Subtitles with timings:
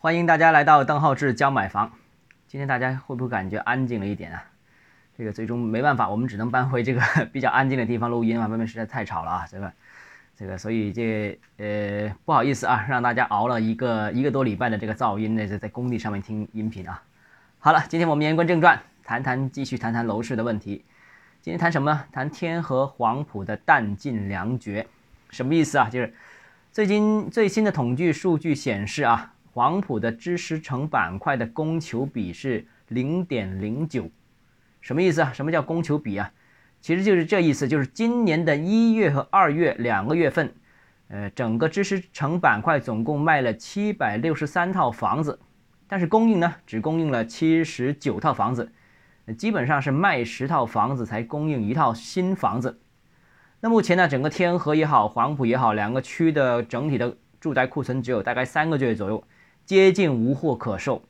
[0.00, 1.90] 欢迎大家来到邓浩志教买房。
[2.46, 4.44] 今天大家会不会感觉安静了一点啊？
[5.16, 7.00] 这个最终没办法，我们只能搬回这个
[7.32, 9.72] 比较安静的地方录音啊，外面实在太吵了啊，这个，
[10.36, 17.02] 这个，所以这呃不好意思啊，让大家熬了一个一个多礼拜的这个噪音呢，在在工地上面听音频啊。
[17.58, 20.84] 好了，今天我们言归正传，谈谈继续谈谈楼市的问题。
[21.42, 22.04] 今天谈什么呢？
[22.12, 24.86] 谈天河黄埔的弹尽粮绝，
[25.30, 25.90] 什么意思啊？
[25.90, 26.14] 就是
[26.70, 29.34] 最近最新的统计数据显示啊。
[29.52, 34.08] 黄埔的知识城板块的供求比是零点零九，
[34.80, 35.32] 什么意思啊？
[35.32, 36.30] 什么叫供求比啊？
[36.80, 40.54] 其实就是这意思，就是今年的一月和二月两个月份，
[41.08, 45.40] 呃，整个知识城板块总共卖了七百六十三套房子，
[45.88, 48.70] 但是供应呢，只供应了七十九套房子，
[49.36, 52.80] 基本上是卖十套房子才供应一套新房子。
[53.60, 59.24] 那目前呢，整个天河也好，黄埔也好，两个区的整体的住宅库存只有大概三个月左右。
[59.68, 61.02] 接近无货可售，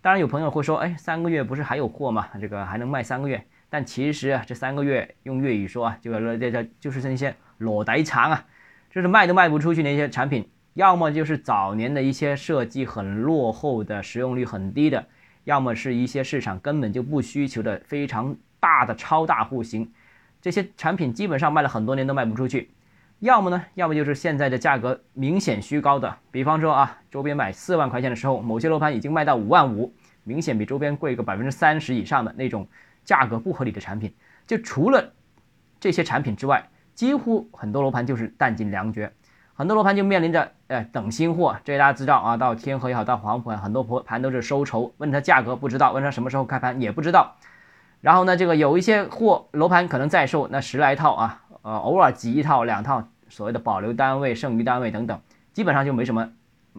[0.00, 2.28] 当然有朋友会说，哎，三个月不是还有货吗？
[2.40, 3.44] 这个还能卖三个月？
[3.68, 8.44] 但其实啊，这三个月用粤语说啊，就是这这就是那些裸底长啊，
[8.92, 15.04] 就是卖都卖不出去那些产品，要么就是早年的一些设计很落后的、使用率很低的，
[15.42, 19.90] 要么是一些市场根本就不需求的非常大的超大户型，
[20.40, 22.70] 这些产品基本上卖了很多年都卖不出去。
[23.20, 29.90] 要么呢，要么就是现在的价格明显虚高的，比方说啊，周边买四万块钱的时候，某些楼盘已经卖到五万五，
[30.22, 32.68] 明显比周边贵个百分之三十以上的那种
[33.04, 34.14] 价格不合理的产品。
[34.46, 35.12] 就除了
[35.80, 39.10] 这些产品之外，几乎很多楼盘就是弹尽粮绝，
[39.54, 41.56] 很多楼盘就面临着呃等新货。
[41.64, 47.34] 这大家知道啊，到天河也好，到黄埔很多盘都是收筹，问他价格不知道，问他什么时候开盘也不知道。
[48.02, 51.42] 然后呢，这个有一些货楼盘可能在售，那十来套啊。
[51.66, 55.20] 呃，偶尔挤一套两套，所谓的保留单位、剩余单位等等，
[55.52, 56.30] 基本上就没什么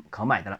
[0.09, 0.57] 可买的了。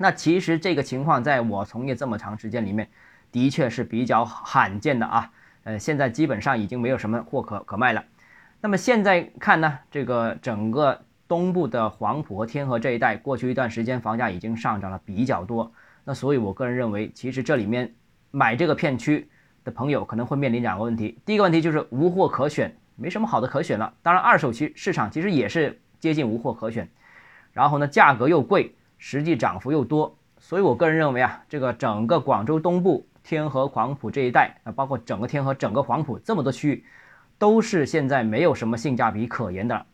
[0.00, 2.88] 那其实这个情况在我从业这么长时间里面，
[3.30, 5.30] 的确是比较罕见的啊。
[5.62, 8.04] 呃，现在基本上已经没有什么货可可卖了。
[8.60, 15.70] 那么现在看呢，这个整个东部的黄埔和天河这一带，过去一段时间房价已经上涨了比较多。
[16.02, 17.94] 那所以我个人认为，其实这里面
[18.32, 19.28] 买这个片区
[19.62, 21.20] 的朋友可能会面临两个问题。
[21.24, 22.74] 第一个问题就是无货可选。
[23.00, 26.86] 没什么好的可选了，当然二手区市场其实也是接近无货可选，
[27.50, 36.84] 然后呢价格又贵，实际涨幅又多，所以我个人认为啊，这个整个广州东部天河黄埔这一带啊，包括整个天河整个黄埔这么多区域，
[37.38, 39.86] 都是现在没有什么性价比可言的。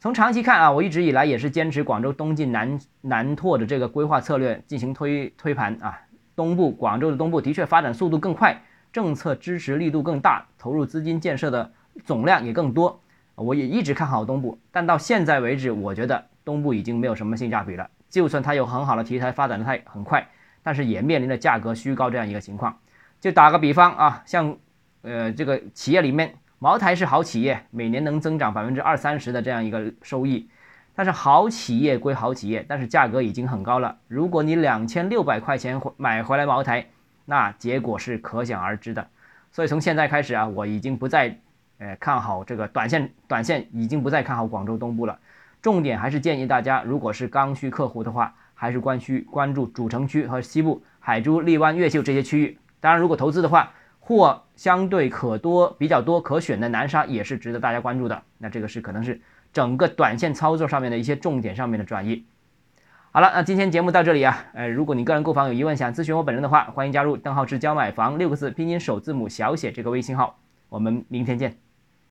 [0.00, 5.96] 从长期看啊，我一直以来也是坚持广州东进南南拓的这个规划策略进行推推盘啊，
[6.34, 8.60] 东部广州的东部的确发展速度更快，
[8.92, 11.70] 政策支持力度更大，投入资金建设的。
[12.04, 13.00] 总量也更多，
[13.34, 17.88] 我也一直看好东部，但到现在为止，我觉得东部已经没有什么性价比了。
[18.08, 20.26] 就算它有很好的题材，发展的太很快，
[20.62, 22.76] 但是也面临着价格虚高这样一个情况。
[23.20, 24.56] 就打个比方啊，像
[25.02, 30.48] 呃这个企业里面，茅台是好企业，每年能增长百分之二三十的这样一个收益，
[30.94, 33.96] 但是好企业归好企业，但是价格已经很高了。
[34.08, 36.86] 如果你两千六百块钱买回来茅台，
[37.24, 39.08] 那结果是可想而知的。
[39.52, 41.38] 所以从现在开始啊，我已经不再。
[41.82, 45.18] 呃，看好这个短线，短线已经不再看好广州东部了。
[45.60, 52.56] 重点还是建议大家，如果是刚需客户的话，还是关需关注主城区和西部海珠、荔湾、越秀这些区域。
[52.78, 58.22] 当然，如果投资的话，货相对可多、比较多可选的南沙也是值得大家关注的。
[58.38, 59.20] 那这个是可能是
[59.52, 62.24] 整个短线操作上面的一些重点上面的转移。
[63.10, 64.44] 好了，那今天节目到这里啊。
[64.54, 70.38] 呃，如果你个人购房有疑问，想咨询我本人的话，欢迎加入邓浩志教买房六个字拼音首字母小写这个微信号。
[70.68, 71.61] 我们明天见。